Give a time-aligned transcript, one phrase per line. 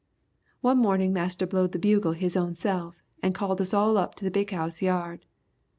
[0.61, 4.25] "One mornin' Marster blowed the bugle his own self and called us all up to
[4.25, 5.27] the big 'ouse yard.